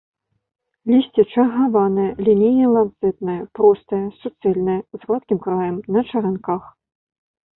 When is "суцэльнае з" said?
4.23-5.01